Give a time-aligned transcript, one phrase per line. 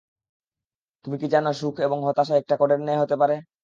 [1.05, 3.35] তুমি কি জানো সুখ এবং হতাশা একটা কোডের ন্যায় হতে পারে?